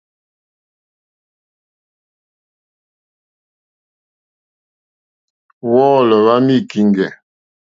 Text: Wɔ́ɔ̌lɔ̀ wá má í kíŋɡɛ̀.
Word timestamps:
Wɔ́ɔ̌lɔ̀ 5.71 6.19
wá 6.25 6.35
má 6.45 6.51
í 6.57 6.59
kíŋɡɛ̀. 6.69 7.09